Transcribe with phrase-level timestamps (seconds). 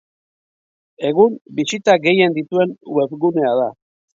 [1.09, 3.71] Egun, bisita gehien dituen webgunea da.